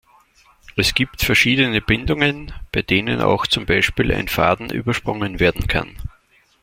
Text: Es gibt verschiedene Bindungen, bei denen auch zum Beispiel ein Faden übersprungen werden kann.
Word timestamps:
Es 0.75 0.95
gibt 0.95 1.21
verschiedene 1.21 1.79
Bindungen, 1.79 2.51
bei 2.71 2.81
denen 2.81 3.21
auch 3.21 3.45
zum 3.45 3.67
Beispiel 3.67 4.11
ein 4.11 4.29
Faden 4.29 4.71
übersprungen 4.71 5.39
werden 5.39 5.67
kann. 5.67 5.95